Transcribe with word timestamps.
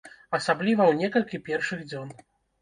Асабліва 0.37 0.83
ў 0.87 0.93
некалькі 1.01 1.41
першых 1.51 1.85
дзён. 1.93 2.09